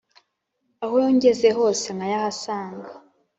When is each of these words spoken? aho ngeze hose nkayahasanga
aho 0.83 0.97
ngeze 1.15 1.49
hose 1.57 1.87
nkayahasanga 1.97 2.89